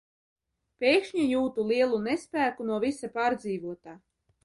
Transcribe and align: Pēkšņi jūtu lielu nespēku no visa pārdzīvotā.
Pēkšņi 0.83 1.27
jūtu 1.35 1.67
lielu 1.73 2.01
nespēku 2.09 2.69
no 2.73 2.83
visa 2.89 3.15
pārdzīvotā. 3.19 3.99